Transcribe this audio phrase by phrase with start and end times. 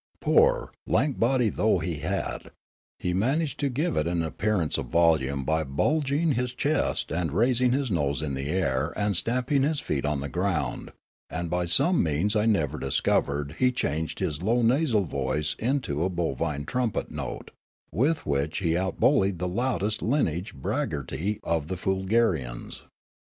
[0.19, 2.49] Poor, lank body though he had,
[2.97, 7.71] he managed to give it an appearance of volume by bulging his chest and raising
[7.71, 10.91] his nose in the air and stamping his feet on the ground;
[11.29, 16.09] and by some means I never discovered he changed his low nasal voice into a
[16.09, 17.51] bovine trumpet note,
[17.91, 22.85] with which he outbullied the loudest lineage braggartry of the Foolgarians.